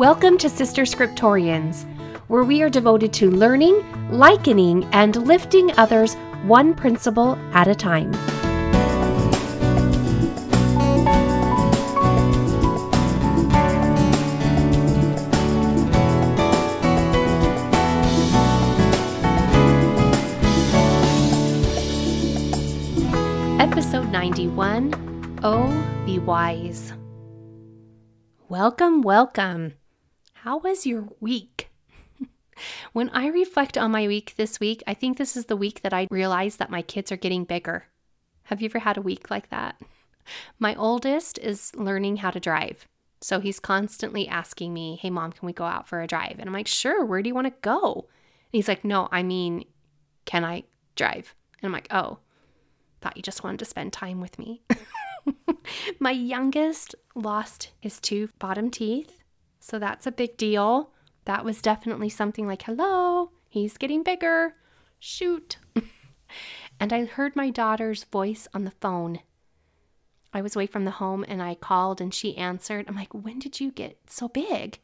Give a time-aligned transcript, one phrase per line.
[0.00, 1.84] Welcome to Sister Scriptorians,
[2.28, 8.10] where we are devoted to learning, likening, and lifting others one principle at a time.
[23.60, 26.94] Episode 91 Oh, Be Wise.
[28.48, 29.74] Welcome, welcome.
[30.44, 31.68] How was your week?
[32.94, 35.92] when I reflect on my week this week, I think this is the week that
[35.92, 37.84] I realized that my kids are getting bigger.
[38.44, 39.78] Have you ever had a week like that?
[40.58, 42.86] My oldest is learning how to drive.
[43.20, 46.36] So he's constantly asking me, Hey, mom, can we go out for a drive?
[46.38, 48.06] And I'm like, Sure, where do you want to go?
[48.06, 49.66] And he's like, No, I mean,
[50.24, 50.62] can I
[50.96, 51.34] drive?
[51.60, 52.18] And I'm like, Oh,
[53.02, 54.62] thought you just wanted to spend time with me.
[56.00, 59.19] my youngest lost his two bottom teeth
[59.60, 60.90] so that's a big deal.
[61.26, 64.54] That was definitely something like, hello, he's getting bigger.
[64.98, 65.58] Shoot.
[66.80, 69.20] and I heard my daughter's voice on the phone.
[70.32, 72.86] I was away from the home and I called and she answered.
[72.88, 74.78] I'm like, when did you get so big?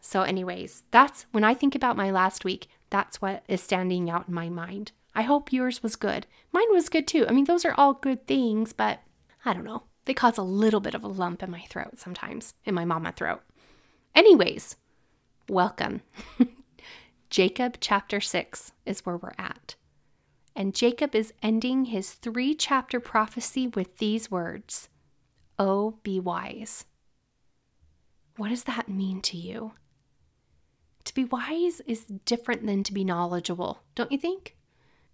[0.00, 4.28] So, anyways, that's when I think about my last week, that's what is standing out
[4.28, 4.92] in my mind.
[5.14, 6.26] I hope yours was good.
[6.52, 7.26] Mine was good too.
[7.28, 9.00] I mean, those are all good things, but
[9.44, 9.84] I don't know.
[10.04, 13.12] They cause a little bit of a lump in my throat sometimes, in my mama
[13.12, 13.42] throat.
[14.14, 14.76] Anyways,
[15.48, 16.02] welcome.
[17.30, 19.76] Jacob chapter 6 is where we're at.
[20.56, 24.88] And Jacob is ending his three chapter prophecy with these words
[25.58, 26.86] Oh, be wise.
[28.36, 29.72] What does that mean to you?
[31.04, 34.56] To be wise is different than to be knowledgeable, don't you think?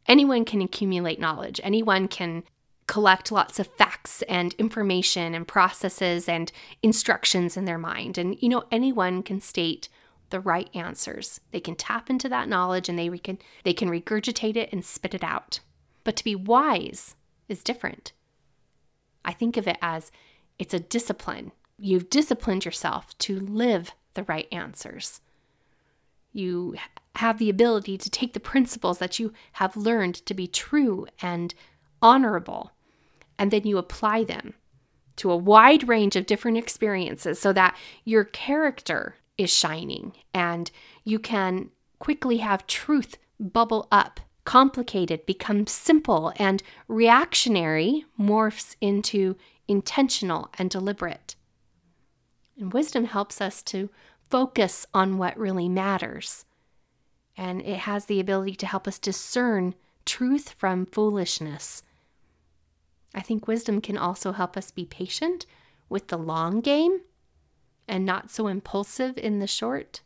[0.06, 2.44] Anyone can accumulate knowledge, anyone can
[2.86, 8.16] collect lots of facts and information and processes and instructions in their mind.
[8.16, 9.88] And, you know, anyone can state
[10.30, 11.40] the right answers.
[11.50, 15.14] They can tap into that knowledge and they can, they can regurgitate it and spit
[15.14, 15.60] it out.
[16.04, 17.16] But to be wise
[17.48, 18.12] is different.
[19.25, 20.10] I think of it as
[20.58, 21.52] it's a discipline.
[21.78, 25.20] You've disciplined yourself to live the right answers.
[26.32, 26.76] You
[27.16, 31.54] have the ability to take the principles that you have learned to be true and
[32.00, 32.72] honorable
[33.38, 34.54] and then you apply them
[35.16, 40.70] to a wide range of different experiences so that your character is shining and
[41.04, 44.20] you can quickly have truth bubble up.
[44.44, 49.34] Complicated becomes simple, and reactionary morphs into
[49.66, 51.34] intentional and deliberate.
[52.56, 53.91] And wisdom helps us to
[54.30, 56.44] focus on what really matters.
[57.36, 61.82] And it has the ability to help us discern truth from foolishness
[63.16, 65.47] I think wisdom can also help us be patient
[65.88, 67.00] with the long game
[67.88, 70.03] and not so impulsive in the short.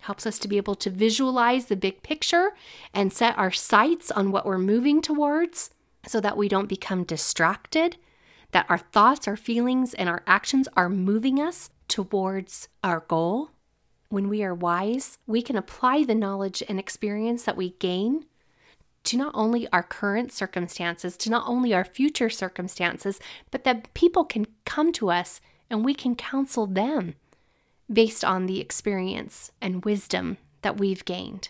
[0.00, 2.52] Helps us to be able to visualize the big picture
[2.92, 5.70] and set our sights on what we're moving towards
[6.06, 7.96] so that we don't become distracted,
[8.50, 13.50] that our thoughts, our feelings, and our actions are moving us towards our goal.
[14.08, 18.26] When we are wise, we can apply the knowledge and experience that we gain
[19.04, 23.18] to not only our current circumstances, to not only our future circumstances,
[23.50, 27.14] but that people can come to us and we can counsel them
[27.92, 31.48] based on the experience and wisdom that we've gained.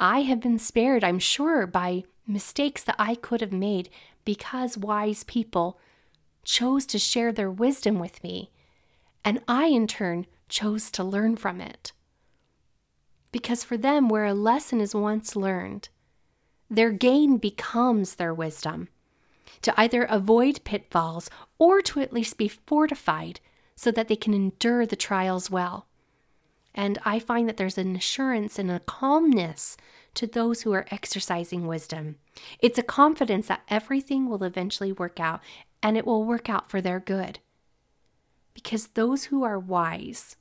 [0.00, 3.90] I have been spared, I'm sure, by mistakes that I could have made
[4.24, 5.78] because wise people
[6.44, 8.50] chose to share their wisdom with me,
[9.24, 11.92] and I, in turn, chose to learn from it.
[13.32, 15.88] Because for them, where a lesson is once learned,
[16.70, 18.88] their gain becomes their wisdom.
[19.62, 23.40] To either avoid pitfalls or to at least be fortified
[23.76, 25.86] so that they can endure the trials well.
[26.74, 29.76] And I find that there's an assurance and a calmness
[30.14, 32.16] to those who are exercising wisdom.
[32.58, 35.40] It's a confidence that everything will eventually work out
[35.82, 37.38] and it will work out for their good.
[38.54, 40.36] Because those who are wise,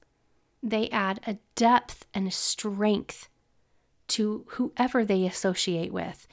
[0.62, 3.30] they add a depth and a strength
[4.10, 6.28] to whoever they associate with.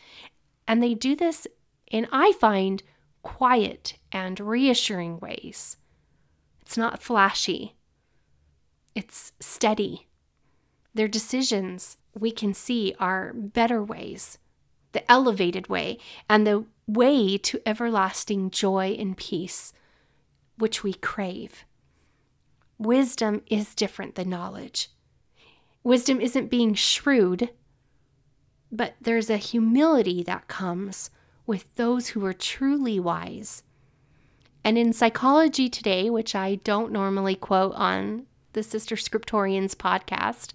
[0.67, 1.47] And they do this
[1.91, 2.83] in, I find,
[3.23, 5.77] quiet and reassuring ways.
[6.61, 7.75] It's not flashy,
[8.95, 10.07] it's steady.
[10.95, 14.39] Their decisions, we can see, are better ways,
[14.93, 19.73] the elevated way, and the way to everlasting joy and peace,
[20.59, 21.65] which we crave.
[22.79, 24.91] Wisdom is different than knowledge.
[25.85, 27.51] Wisdom isn't being shrewd,
[28.73, 31.11] but there's a humility that comes
[31.47, 33.63] with those who are truly wise.
[34.63, 40.53] And in Psychology Today, which I don't normally quote on the Sister Scriptorians podcast,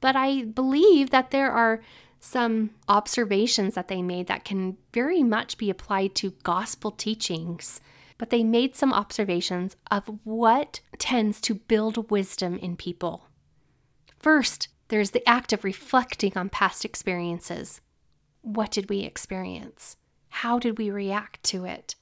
[0.00, 1.80] but I believe that there are
[2.20, 7.80] some observations that they made that can very much be applied to gospel teachings.
[8.18, 13.26] But they made some observations of what tends to build wisdom in people.
[14.18, 17.80] First, there's the act of reflecting on past experiences.
[18.42, 19.96] What did we experience?
[20.28, 21.96] How did we react to it?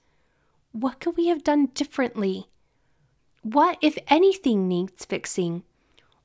[0.72, 2.48] What could we have done differently?
[3.42, 5.62] What, if anything, needs fixing?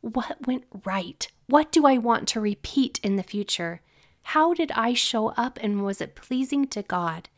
[0.01, 1.27] What went right?
[1.47, 3.81] What do I want to repeat in the future?
[4.23, 7.29] How did I show up and was it pleasing to God?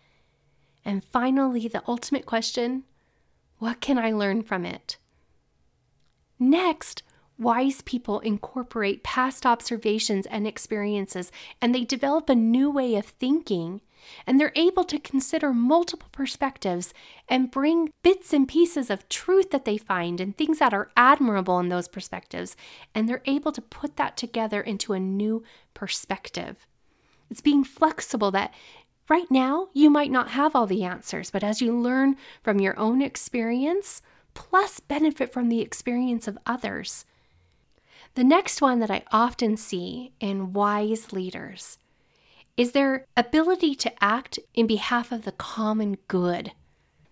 [0.83, 2.83] And finally, the ultimate question
[3.59, 4.97] what can I learn from it?
[6.39, 7.03] Next,
[7.41, 13.81] wise people incorporate past observations and experiences and they develop a new way of thinking
[14.25, 16.93] and they're able to consider multiple perspectives
[17.27, 21.59] and bring bits and pieces of truth that they find and things that are admirable
[21.59, 22.55] in those perspectives.
[22.93, 25.43] And they're able to put that together into a new
[25.73, 26.65] perspective.
[27.29, 28.53] It's being flexible that
[29.09, 32.77] right now you might not have all the answers, but as you learn from your
[32.79, 34.01] own experience,
[34.33, 37.05] plus benefit from the experience of others.
[38.15, 41.77] The next one that I often see in wise leaders
[42.57, 46.51] is their ability to act in behalf of the common good.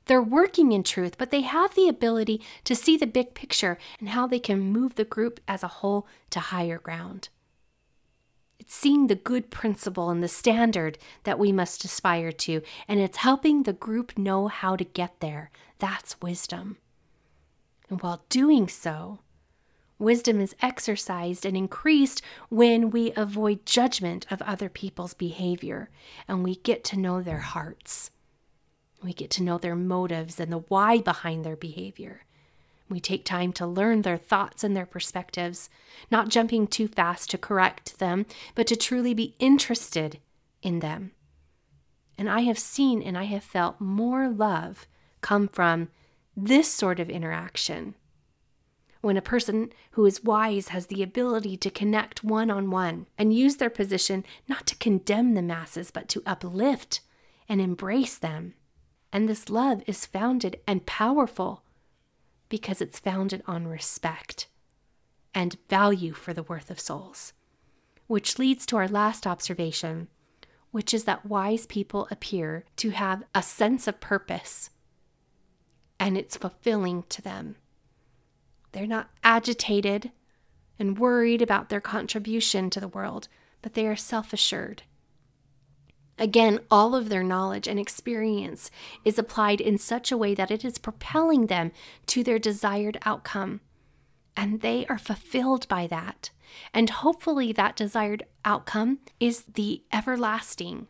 [0.06, 4.10] They're working in truth, but they have the ability to see the big picture and
[4.10, 7.30] how they can move the group as a whole to higher ground.
[8.60, 13.18] It's seeing the good principle and the standard that we must aspire to, and it's
[13.20, 15.50] helping the group know how to get there.
[15.78, 16.78] That's wisdom.
[17.90, 19.20] And while doing so,
[20.00, 25.90] Wisdom is exercised and increased when we avoid judgment of other people's behavior
[26.26, 28.10] and we get to know their hearts.
[29.04, 32.26] We get to know their motives and the why behind their behavior.
[32.88, 35.70] We take time to learn their thoughts and their perspectives,
[36.10, 38.26] not jumping too fast to correct them,
[38.56, 40.20] but to truly be interested
[40.62, 41.12] in them.
[42.18, 44.88] And I have seen and I have felt more love
[45.22, 45.90] come from
[46.36, 47.96] this sort of interaction
[49.02, 53.34] when a person who is wise has the ability to connect one on one and
[53.34, 57.02] use their position not to condemn the masses, but to uplift
[57.48, 58.54] and embrace them.
[59.12, 61.64] And this love is founded and powerful
[62.50, 64.48] because it's founded on respect
[65.34, 67.34] and value for the worth of souls.
[68.08, 70.08] Which leads to our last observation,
[70.72, 74.72] which is that wise people appear to have a sense of purpose
[76.00, 77.56] and it's fulfilling to them.
[78.72, 80.12] They're not agitated
[80.78, 83.28] and worried about their contribution to the world,
[83.62, 84.84] but they are self assured.
[86.18, 88.70] Again, all of their knowledge and experience
[89.06, 91.72] is applied in such a way that it is propelling them
[92.08, 93.62] to their desired outcome.
[94.36, 96.30] And they are fulfilled by that.
[96.74, 100.88] And hopefully, that desired outcome is the everlasting,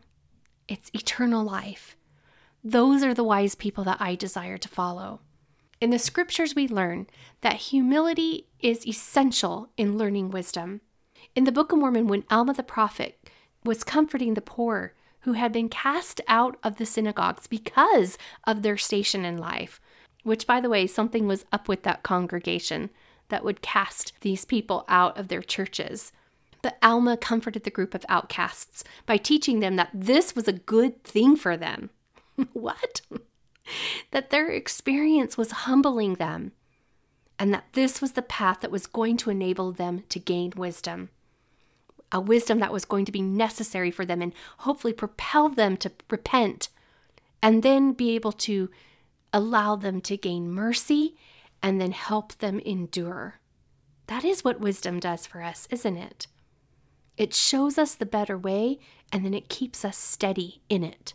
[0.66, 1.96] it's eternal life.
[2.62, 5.20] Those are the wise people that I desire to follow.
[5.80, 7.06] In the scriptures, we learn
[7.40, 10.82] that humility is essential in learning wisdom.
[11.34, 13.18] In the Book of Mormon, when Alma the prophet
[13.64, 18.76] was comforting the poor who had been cast out of the synagogues because of their
[18.76, 19.80] station in life,
[20.22, 22.90] which, by the way, something was up with that congregation
[23.28, 26.12] that would cast these people out of their churches.
[26.60, 31.02] But Alma comforted the group of outcasts by teaching them that this was a good
[31.04, 31.88] thing for them.
[32.52, 33.00] what?
[34.10, 36.52] that their experience was humbling them,
[37.38, 41.10] and that this was the path that was going to enable them to gain wisdom.
[42.12, 45.92] A wisdom that was going to be necessary for them and hopefully propel them to
[46.10, 46.68] repent
[47.42, 48.68] and then be able to
[49.32, 51.16] allow them to gain mercy
[51.62, 53.40] and then help them endure.
[54.06, 56.26] That is what wisdom does for us, isn't it?
[57.16, 58.78] It shows us the better way
[59.12, 61.14] and then it keeps us steady in it.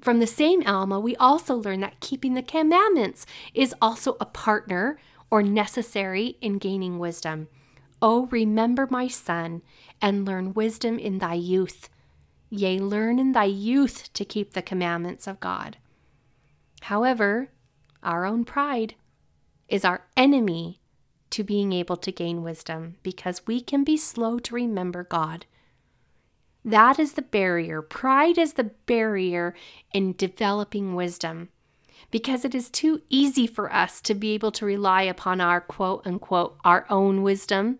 [0.00, 4.98] From the same Alma, we also learn that keeping the commandments is also a partner
[5.30, 7.48] or necessary in gaining wisdom.
[8.02, 9.62] Oh, remember, my son,
[10.00, 11.90] and learn wisdom in thy youth.
[12.48, 15.76] Yea, learn in thy youth to keep the commandments of God.
[16.82, 17.50] However,
[18.02, 18.94] our own pride
[19.68, 20.80] is our enemy
[21.28, 25.46] to being able to gain wisdom because we can be slow to remember God.
[26.64, 27.80] That is the barrier.
[27.82, 29.54] Pride is the barrier
[29.92, 31.48] in developing wisdom
[32.10, 36.06] because it is too easy for us to be able to rely upon our quote
[36.06, 37.78] unquote our own wisdom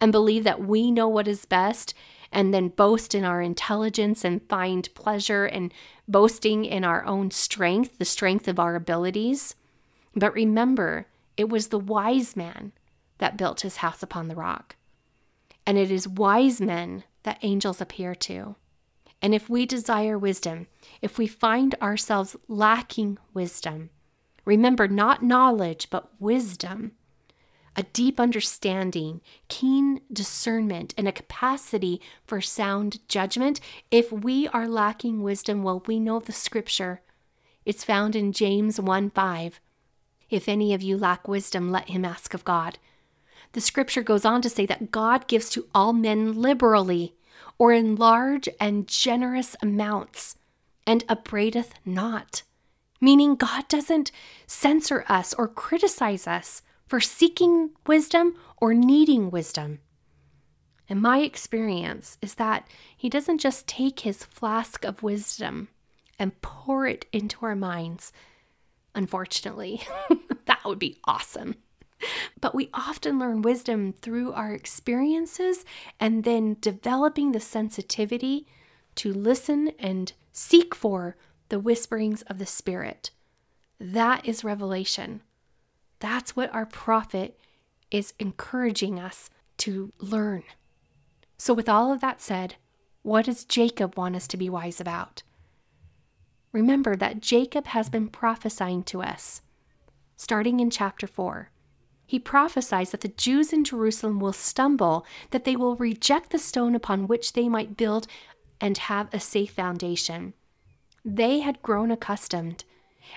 [0.00, 1.94] and believe that we know what is best
[2.32, 5.72] and then boast in our intelligence and find pleasure in
[6.08, 9.54] boasting in our own strength, the strength of our abilities.
[10.14, 11.06] But remember,
[11.36, 12.72] it was the wise man
[13.18, 14.76] that built his house upon the rock.
[15.66, 18.54] And it is wise men that angels appear to.
[19.20, 20.68] And if we desire wisdom,
[21.02, 23.90] if we find ourselves lacking wisdom,
[24.44, 26.92] remember not knowledge, but wisdom,
[27.74, 33.60] a deep understanding, keen discernment, and a capacity for sound judgment.
[33.90, 37.02] If we are lacking wisdom, well, we know the scripture.
[37.64, 39.60] It's found in James 1 5.
[40.30, 42.78] If any of you lack wisdom, let him ask of God.
[43.52, 47.14] The scripture goes on to say that God gives to all men liberally,
[47.58, 50.36] or in large and generous amounts,
[50.86, 52.42] and upbraideth not.
[53.00, 54.10] Meaning, God doesn't
[54.46, 59.80] censor us or criticize us for seeking wisdom or needing wisdom.
[60.88, 65.68] And my experience is that He doesn't just take His flask of wisdom
[66.18, 68.12] and pour it into our minds.
[68.94, 69.82] Unfortunately,
[70.46, 71.56] that would be awesome.
[72.40, 75.64] But we often learn wisdom through our experiences
[75.98, 78.46] and then developing the sensitivity
[78.96, 81.16] to listen and seek for
[81.48, 83.10] the whisperings of the Spirit.
[83.78, 85.22] That is revelation.
[85.98, 87.38] That's what our prophet
[87.90, 90.42] is encouraging us to learn.
[91.38, 92.56] So, with all of that said,
[93.02, 95.22] what does Jacob want us to be wise about?
[96.52, 99.42] Remember that Jacob has been prophesying to us,
[100.16, 101.50] starting in chapter 4.
[102.06, 106.74] He prophesies that the Jews in Jerusalem will stumble, that they will reject the stone
[106.74, 108.06] upon which they might build
[108.60, 110.34] and have a safe foundation.
[111.04, 112.64] They had grown accustomed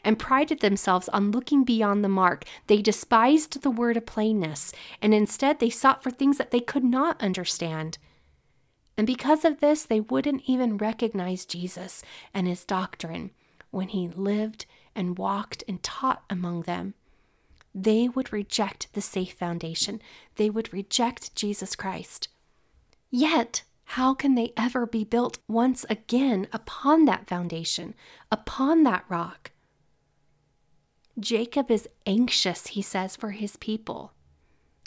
[0.03, 2.46] and prided themselves on looking beyond the mark.
[2.67, 6.84] They despised the word of plainness, and instead they sought for things that they could
[6.84, 7.98] not understand.
[8.98, 12.03] And because of this, they wouldn't even recognize Jesus
[12.34, 13.31] and his doctrine
[13.72, 14.65] when he lived
[14.96, 16.96] and walked and taught among them.
[17.74, 20.02] They would reject the safe foundation.
[20.36, 22.30] They would reject Jesus Christ.
[23.12, 27.96] Yet, how can they ever be built once again upon that foundation,
[28.32, 29.52] upon that rock?
[31.20, 34.14] Jacob is anxious, he says, for his people,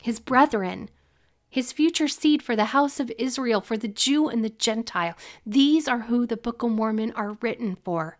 [0.02, 0.88] his brethren,
[1.50, 5.14] his future seed for the house of Israel, for the Jew and the Gentile.
[5.44, 8.18] These are who the Book of Mormon are written for.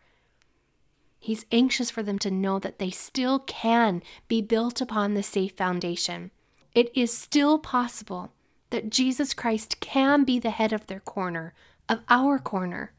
[1.25, 5.53] He's anxious for them to know that they still can be built upon the safe
[5.53, 6.33] foundation.
[6.75, 8.33] It is still possible
[8.71, 11.55] that Jesus Christ can be the head of their corner,
[11.89, 12.93] of our corner.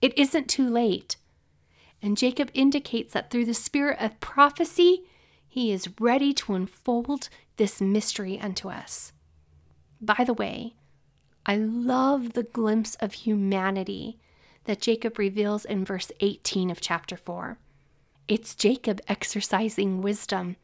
[0.00, 1.16] It isn't too late.
[2.00, 5.02] And Jacob indicates that through the spirit of prophecy,
[5.48, 9.12] he is ready to unfold this mystery unto us.
[10.00, 10.74] By the way,
[11.44, 14.20] I love the glimpse of humanity
[14.66, 17.58] that Jacob reveals in verse 18 of chapter 4.
[18.28, 20.56] It's Jacob exercising wisdom.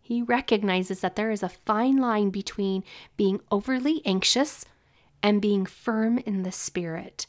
[0.00, 2.82] He recognizes that there is a fine line between
[3.16, 4.64] being overly anxious
[5.22, 7.26] and being firm in the spirit,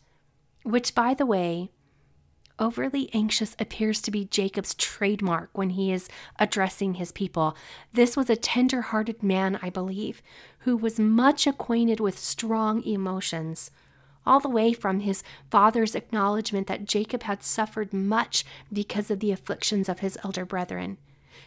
[0.63, 1.69] which, by the way,
[2.57, 6.07] overly anxious appears to be Jacob's trademark when he is
[6.39, 7.55] addressing his people.
[7.91, 10.21] This was a tender hearted man, I believe,
[10.59, 13.71] who was much acquainted with strong emotions.
[14.25, 19.31] All the way from his father's acknowledgement that Jacob had suffered much because of the
[19.31, 20.97] afflictions of his elder brethren,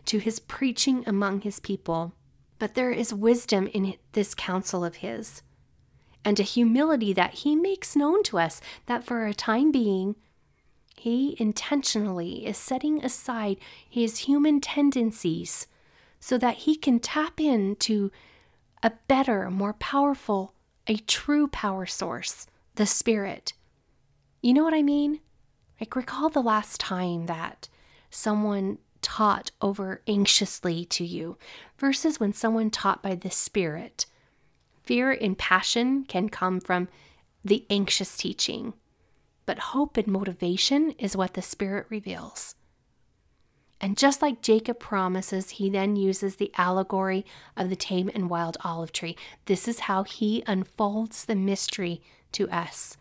[0.07, 2.12] to his preaching among his people.
[2.59, 5.43] But there is wisdom in this counsel of his,
[6.25, 10.16] and a humility that he makes known to us that for a time being
[10.97, 15.66] he intentionally is setting aside his human tendencies
[16.21, 18.11] so that he can tap into
[18.83, 20.54] a better, more powerful,
[20.87, 23.52] a true power source, the Spirit.
[24.43, 25.21] You know what I mean?
[25.81, 27.69] Like, recall the last time that
[28.11, 31.37] someone taught over anxiously to you
[31.78, 34.07] versus when someone taught by the Spirit.
[34.83, 36.88] Fear and passion can come from
[37.45, 38.75] the anxious teaching
[39.47, 42.54] but hope and motivation is what the Spirit reveals.
[43.81, 47.26] And just like Jacob promises, he then uses the allegory
[47.57, 49.16] of the tame and wild olive tree.
[49.45, 52.00] This is how he unfolds the mystery
[52.35, 52.97] to us.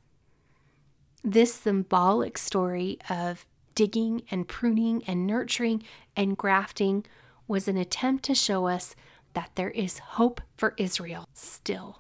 [1.23, 5.83] This symbolic story of digging and pruning and nurturing
[6.15, 7.05] and grafting
[7.47, 8.95] was an attempt to show us
[9.33, 11.99] that there is hope for Israel still.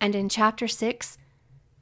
[0.00, 1.18] And in chapter 6,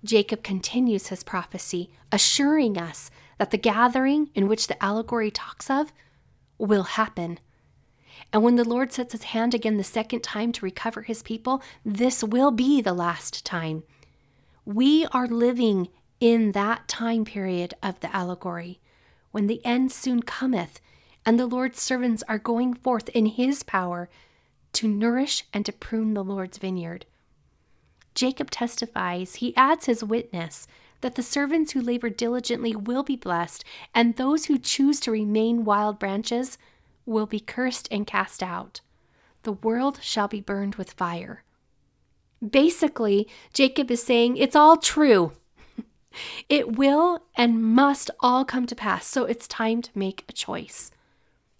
[0.04, 5.92] Jacob continues his prophecy, assuring us that the gathering in which the allegory talks of
[6.58, 7.38] will happen.
[8.32, 11.62] And when the Lord sets his hand again the second time to recover his people,
[11.84, 13.82] this will be the last time.
[14.64, 15.88] We are living
[16.20, 18.80] in that time period of the allegory,
[19.30, 20.80] when the end soon cometh,
[21.24, 24.08] and the Lord's servants are going forth in his power
[24.72, 27.06] to nourish and to prune the Lord's vineyard.
[28.14, 30.66] Jacob testifies, he adds his witness
[31.00, 33.64] that the servants who labor diligently will be blessed,
[33.94, 36.58] and those who choose to remain wild branches
[37.06, 38.80] will be cursed and cast out.
[39.42, 41.44] The world shall be burned with fire.
[42.46, 45.32] Basically, Jacob is saying it's all true.
[46.48, 50.90] it will and must all come to pass, so it's time to make a choice.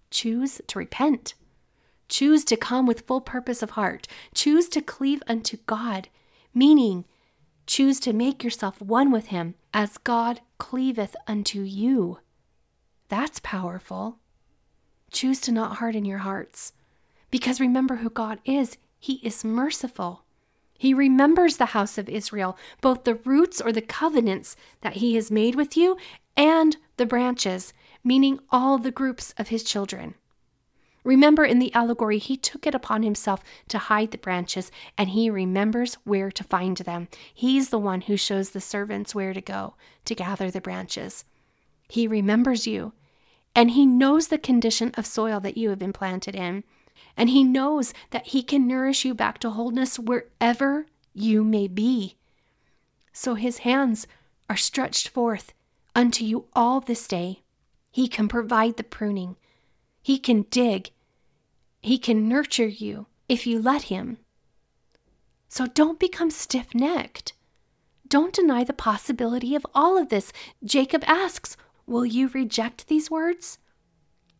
[0.09, 1.35] Choose to repent.
[2.09, 4.07] Choose to come with full purpose of heart.
[4.33, 6.09] Choose to cleave unto God,
[6.53, 7.05] meaning
[7.65, 12.19] choose to make yourself one with Him as God cleaveth unto you.
[13.07, 14.17] That's powerful.
[15.11, 16.73] Choose to not harden your hearts.
[17.29, 18.77] Because remember who God is.
[18.99, 20.20] He is merciful.
[20.81, 25.29] He remembers the house of Israel, both the roots or the covenants that he has
[25.29, 25.95] made with you
[26.35, 27.71] and the branches,
[28.03, 30.15] meaning all the groups of his children.
[31.03, 35.29] Remember in the allegory, he took it upon himself to hide the branches, and he
[35.29, 37.09] remembers where to find them.
[37.31, 41.25] He's the one who shows the servants where to go to gather the branches.
[41.89, 42.93] He remembers you,
[43.55, 46.63] and he knows the condition of soil that you have been planted in
[47.17, 52.15] and He knows that He can nourish you back to wholeness wherever you may be.
[53.13, 54.07] So His hands
[54.49, 55.53] are stretched forth
[55.95, 57.41] unto you all this day.
[57.91, 59.35] He can provide the pruning,
[60.01, 60.91] He can dig,
[61.81, 64.17] He can nurture you if you let Him.
[65.47, 67.33] So don't become stiff necked.
[68.07, 70.33] Don't deny the possibility of all of this.
[70.63, 71.55] Jacob asks,
[71.85, 73.57] Will you reject these words?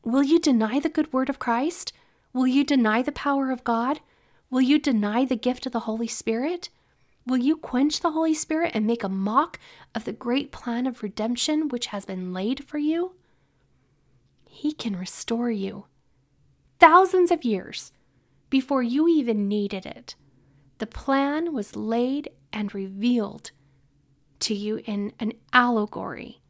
[0.03, 1.93] Will you deny the good word of Christ?
[2.33, 4.00] Will you deny the power of God?
[4.50, 6.69] Will you deny the gift of the Holy Spirit?
[7.25, 9.59] Will you quench the Holy Spirit and make a mock
[9.93, 13.13] of the great plan of redemption which has been laid for you?
[14.50, 15.85] He can restore you.
[16.79, 17.91] Thousands of years
[18.50, 20.15] before you even needed it,
[20.79, 23.51] the plan was laid and revealed
[24.39, 26.41] to you in an allegory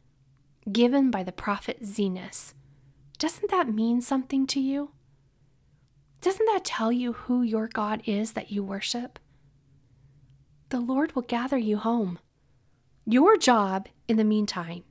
[0.70, 2.54] given by the prophet Zenos.
[3.18, 4.92] Doesn't that mean something to you?
[6.22, 9.18] Doesn't that tell you who your God is that you worship?
[10.68, 12.20] The Lord will gather you home.
[13.04, 14.84] Your job, in the meantime,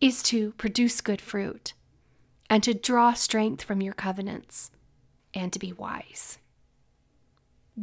[0.00, 1.74] is to produce good fruit
[2.48, 4.70] and to draw strength from your covenants
[5.34, 6.38] and to be wise.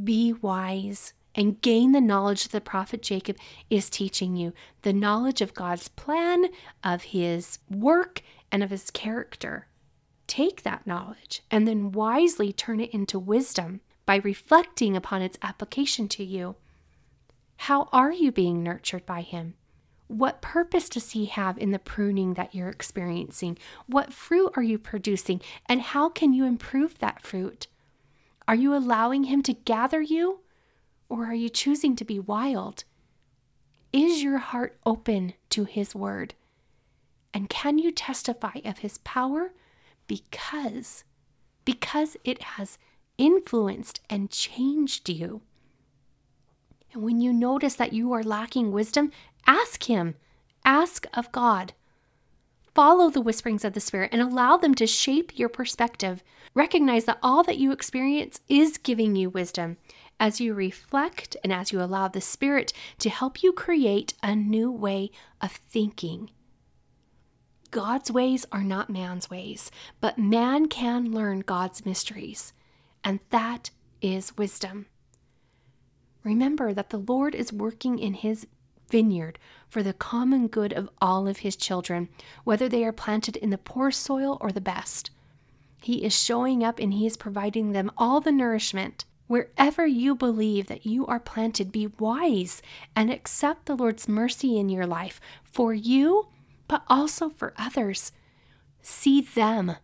[0.04, 3.38] Be wise and gain the knowledge that the prophet Jacob
[3.70, 6.48] is teaching you the knowledge of God's plan,
[6.84, 9.67] of his work, and of his character
[10.27, 16.07] take that knowledge and then wisely turn it into wisdom by reflecting upon its application
[16.07, 16.55] to you.
[17.57, 19.55] How are you being nurtured by Him?
[20.07, 23.57] What purpose does He have in the pruning that you're experiencing?
[23.87, 25.41] What fruit are you producing?
[25.67, 27.67] And how can you improve that fruit?
[28.47, 30.39] Are you allowing Him to gather you?
[31.09, 32.85] Or are you choosing to be wild?
[33.91, 36.35] Is your heart open to His word?
[37.33, 39.51] And can you testify of His power
[40.08, 41.04] because
[41.65, 42.78] because it has
[43.17, 45.41] influenced and changed you.
[46.93, 49.12] And when you notice that you are lacking wisdom,
[49.46, 50.15] ask him.
[50.63, 51.74] Ask of God.
[52.74, 56.24] Follow the whisperings of the Spirit and allow them to shape your perspective.
[56.54, 59.78] Recognize that all that you experience is giving you wisdom.
[60.20, 64.72] As you reflect and as you allow the Spirit to help you create a new
[64.72, 66.30] way of thinking.
[67.77, 69.69] God's ways are not man's ways,
[70.01, 72.51] but man can learn God's mysteries,
[73.03, 73.69] and that
[74.01, 74.87] is wisdom.
[76.23, 78.47] Remember that the Lord is working in his
[78.89, 79.37] vineyard
[79.69, 82.09] for the common good of all of his children,
[82.43, 85.11] whether they are planted in the poor soil or the best.
[85.83, 89.05] He is showing up and he is providing them all the nourishment.
[89.27, 92.63] Wherever you believe that you are planted, be wise
[92.95, 96.29] and accept the Lord's mercy in your life for you
[96.67, 98.12] but also for others.
[98.82, 99.75] See them,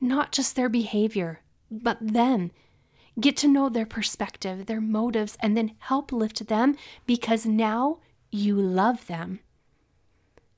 [0.00, 2.50] not just their behavior, but them.
[3.18, 7.98] Get to know their perspective, their motives, and then help lift them because now
[8.30, 9.40] you love them.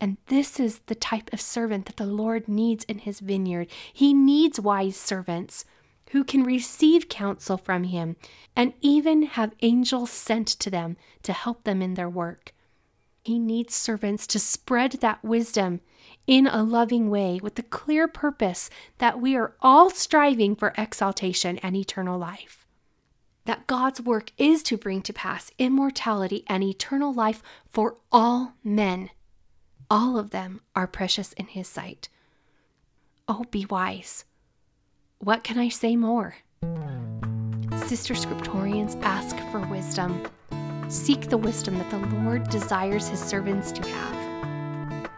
[0.01, 3.68] And this is the type of servant that the Lord needs in his vineyard.
[3.92, 5.64] He needs wise servants
[6.11, 8.16] who can receive counsel from him
[8.57, 12.53] and even have angels sent to them to help them in their work.
[13.24, 15.80] He needs servants to spread that wisdom
[16.26, 21.58] in a loving way with the clear purpose that we are all striving for exaltation
[21.58, 22.66] and eternal life.
[23.44, 29.11] That God's work is to bring to pass immortality and eternal life for all men.
[29.90, 32.08] All of them are precious in His sight.
[33.28, 34.24] Oh, be wise.
[35.18, 36.37] What can I say more?
[37.87, 40.22] Sister Scriptorians, ask for wisdom.
[40.92, 45.09] Seek the wisdom that the Lord desires his servants to have.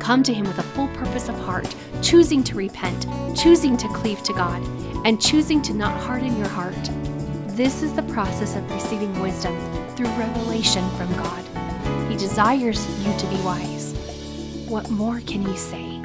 [0.00, 1.72] Come to him with a full purpose of heart,
[2.02, 4.60] choosing to repent, choosing to cleave to God,
[5.06, 6.90] and choosing to not harden your heart.
[7.46, 9.56] This is the process of receiving wisdom
[9.94, 11.44] through revelation from God.
[12.10, 13.92] He desires you to be wise.
[14.66, 16.02] What more can He say?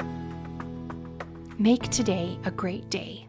[1.58, 3.26] Make today a great day.